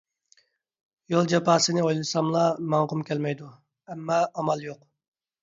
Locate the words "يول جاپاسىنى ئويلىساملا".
1.13-2.47